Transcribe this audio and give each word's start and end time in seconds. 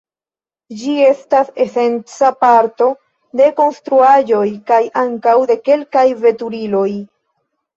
Ĝi 0.83 0.93
estas 1.07 1.51
esenca 1.65 2.31
parto 2.45 2.87
de 3.41 3.51
konstruaĵoj 3.61 4.43
kaj 4.73 4.81
ankaŭ 5.03 5.37
de 5.53 5.59
kelkaj 5.69 6.09
veturiloj. 6.25 6.89